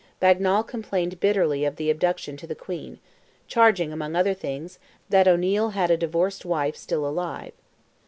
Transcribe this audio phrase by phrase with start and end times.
[0.19, 2.97] Bagnal complained bitterly of the abduction to the Queen,
[3.47, 7.53] charging, among other things, that O'Neil had a divorced wife still alive.